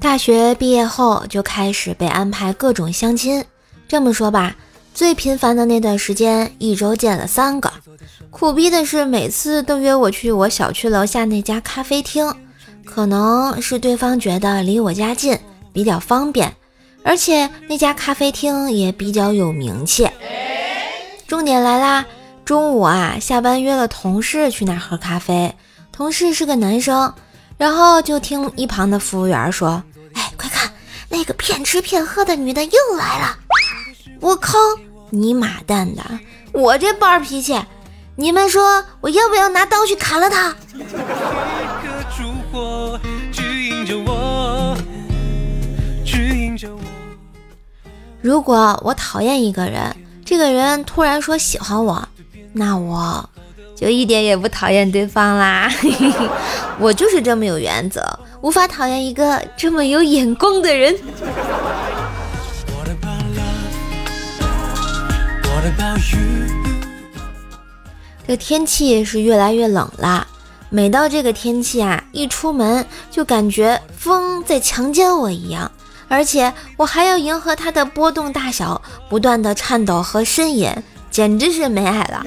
[0.00, 3.44] 大学毕业后就开始被安排各种相亲。
[3.86, 4.56] 这么说吧，
[4.94, 7.70] 最频繁的那段时间，一周见了三个。
[8.30, 12.34] 苦逼的是，每次都约我去我小区楼下那家咖啡厅。
[12.84, 15.38] 可能是对方觉得离我家近，
[15.72, 16.56] 比较方便，
[17.04, 20.08] 而且那家咖啡厅也比较有名气。
[21.28, 22.06] 重点来啦，
[22.44, 25.54] 中午啊，下班约了同事去那喝咖啡，
[25.92, 27.12] 同事是个男生。
[27.56, 29.82] 然后就听一旁的服务员说：“，
[30.40, 30.72] 快看，
[31.10, 33.36] 那个骗吃骗喝的女的又来了！”
[34.20, 34.56] 我靠，
[35.10, 36.02] 你妈蛋的！
[36.52, 37.60] 我这暴脾气，
[38.16, 40.54] 你们说我要不要拿刀去砍了她？
[48.22, 49.94] 如果我讨厌一个人，
[50.24, 52.08] 这个人突然说喜欢我，
[52.52, 53.28] 那我。
[53.80, 55.72] 就一点也不讨厌对方啦，
[56.78, 58.04] 我就是这么有原则，
[58.42, 60.94] 无法讨厌一个这么有眼光的人。
[68.28, 70.26] 这天气是越来越冷了，
[70.68, 75.72] 每到这个天气啊，一出门就感觉风在强奸我一样，
[76.06, 80.70] 而且我还要迎合它的波动大小，不断的颤抖和呻吟，
[81.10, 82.26] 简直是没爱了。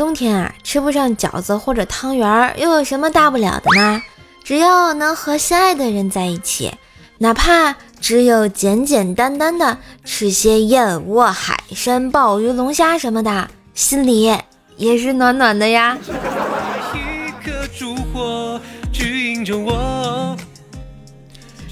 [0.00, 4.00] 冬天啊，吃不上饺子或者汤圆儿，又有什么大不了的呢？
[4.42, 6.72] 只要能和心爱的人在一起，
[7.18, 14.34] 哪怕只有简简单单的吃些燕窝、海参、鲍鱼、龙虾什么的，心里
[14.78, 15.98] 也是暖暖的呀。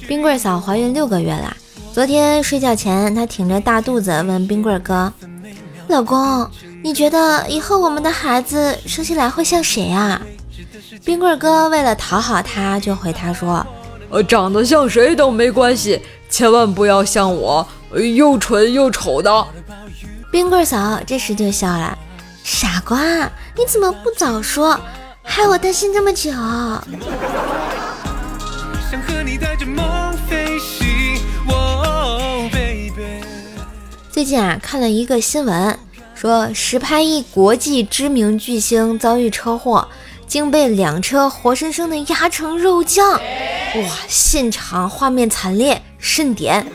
[0.07, 1.57] 冰棍嫂怀孕六个月了，
[1.95, 5.11] 昨天睡觉前，她挺着大肚子问冰棍哥
[5.89, 6.47] ：“老公。”
[6.89, 10.19] 你觉得以后我们的孩子生下来会像谁啊？
[11.05, 13.65] 冰棍哥为了讨好他，就回他说
[14.09, 16.01] ：“呃，长得像谁都没关系，
[16.31, 17.69] 千万不要像我，
[18.17, 19.47] 又蠢又丑的。”
[20.33, 21.99] 冰棍嫂这时就笑了
[22.43, 22.99] ：“傻瓜，
[23.55, 24.81] 你怎么不早说，
[25.23, 26.31] 害我担心这么久。”
[34.11, 35.79] 最近啊，看了一个新闻。
[36.21, 39.87] 说实拍一国际知名巨星遭遇车祸，
[40.27, 43.21] 竟被两车活生生的压成肉酱，哇！
[44.09, 46.67] 现场画面惨烈，慎点。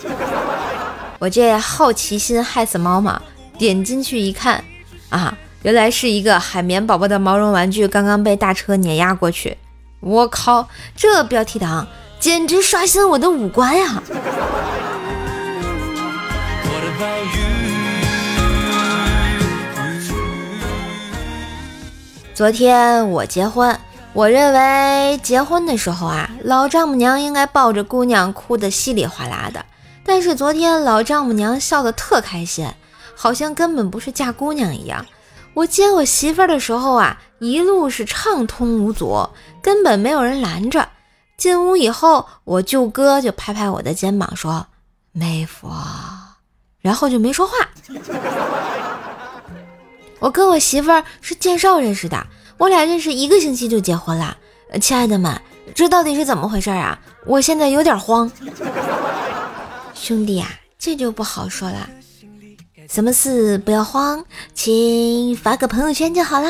[1.20, 3.22] 我这好奇心害死猫嘛，
[3.58, 4.64] 点进去一看，
[5.10, 9.58] 啊，原来是一个海绵宝宝的毛绒玩具刚刚被大车碾压过去。
[10.00, 11.86] 我靠，这标题党
[12.18, 14.02] 简直刷新我的五官呀！
[22.34, 23.80] 昨天我结婚，
[24.12, 29.64] 我认为结婚的时候啊，老丈母娘应该抱着姑娘哭得稀里哗啦的。
[30.04, 32.68] 但是昨天老丈母娘笑得特开心，
[33.16, 35.06] 好像根本不是嫁姑娘一样。
[35.54, 39.30] 我接我媳妇儿的时候啊，一路是畅通无阻，
[39.62, 40.90] 根本没有人拦着。
[41.38, 44.66] 进屋以后，我舅哥就拍拍我的肩膀说
[45.14, 45.70] ：“妹夫。”
[46.82, 47.54] 然后就没说话。
[50.24, 52.26] 我跟我媳妇儿是介绍认识的，
[52.58, 54.38] 我俩认识一个星期就结婚了。
[54.80, 55.42] 亲爱的们，
[55.76, 56.98] 这到底是怎么回事啊？
[57.26, 58.32] 我现在有点慌。
[59.94, 60.48] 兄弟啊，
[60.80, 61.90] 这就不好说了。
[62.90, 64.24] 什么事不要慌，
[64.54, 66.50] 请发个朋友圈就好啦。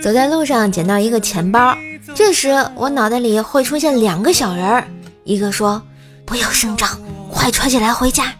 [0.00, 1.76] 走在路上捡到一个钱包，
[2.14, 4.86] 这时我脑袋里会出现两个小人儿，
[5.24, 5.82] 一个说
[6.24, 6.88] 不要声张。
[7.32, 8.34] 快穿起来回家！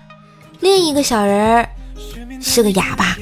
[0.61, 1.69] 另一个小人儿
[2.43, 3.17] 是个哑巴。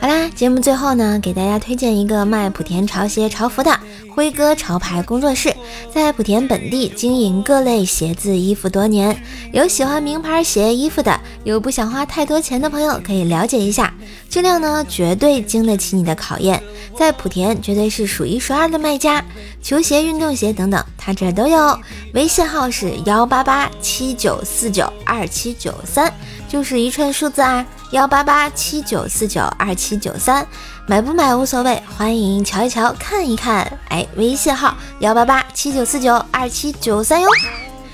[0.00, 3.80] 好啦，节目最后呢，给大家推荐一个卖莆田潮鞋潮服的
[4.14, 5.52] 辉哥潮牌工作室，
[5.92, 9.20] 在莆田本地经营各类鞋子衣服多年，
[9.52, 13.92] 有喜欢名牌鞋衣服的，有不想花太多钱的朋友可以了解一下，
[14.28, 16.62] 质量呢绝对经得起你的考验，
[16.96, 19.24] 在莆田绝对是数一数二的卖家，
[19.62, 21.78] 球鞋、运动鞋等等，他这都有，
[22.14, 26.12] 微信号是幺八八七九四九二七九三。
[26.48, 30.46] 就是一串数字啊，幺八八七九四九二七九三，
[30.86, 33.70] 买不买无所谓，欢迎瞧一瞧，看一看。
[33.90, 37.28] 哎，微信号幺八八七九四九二七九三哟。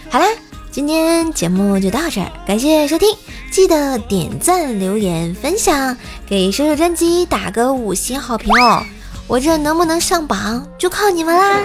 [0.08, 0.26] 好啦，
[0.70, 3.08] 今天节目就到这儿，感谢收听，
[3.50, 8.82] 记得点赞、留言、分享，给射手专辑打个五星好评哦。
[9.26, 11.58] 我这能不能上榜，就靠你们啦。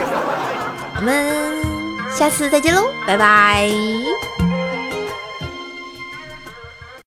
[0.96, 1.64] 我们
[2.18, 3.70] 下次再见喽，拜拜。